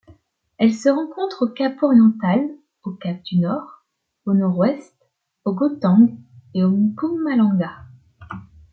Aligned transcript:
Elle 0.57 0.73
se 0.73 0.89
rencontre 0.89 1.43
au 1.43 1.47
Cap-Oriental, 1.53 2.41
au 2.85 2.91
Cap-du-Nord, 2.93 3.85
au 4.25 4.33
Nord-Ouest, 4.33 4.95
au 5.45 5.53
Gauteng 5.53 6.17
et 6.55 6.63
au 6.63 6.71
Mpumalanga. 6.71 7.85